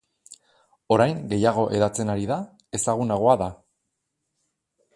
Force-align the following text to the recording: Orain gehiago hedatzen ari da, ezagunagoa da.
Orain 0.95 1.19
gehiago 1.33 1.65
hedatzen 1.75 2.11
ari 2.13 2.25
da, 2.33 2.39
ezagunagoa 2.79 3.37
da. 3.43 3.51